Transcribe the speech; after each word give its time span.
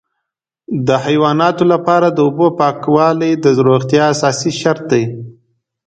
د 0.87 0.89
حیواناتو 1.05 1.63
لپاره 1.73 2.07
د 2.11 2.17
اوبو 2.27 2.47
پاکوالی 2.59 3.31
د 3.43 3.45
روغتیا 3.67 4.03
اساسي 4.13 4.51
شرط 4.61 4.83
دی. 4.91 5.03